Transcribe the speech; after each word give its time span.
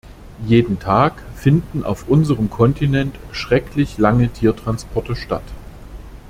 Jeden 0.47 0.79
Tag 0.79 1.21
finden 1.35 1.83
auf 1.83 2.07
unserem 2.07 2.49
Kontinent 2.49 3.15
schrecklich 3.31 3.99
lange 3.99 4.29
Tiertransporte 4.33 5.15
statt. 5.15 5.43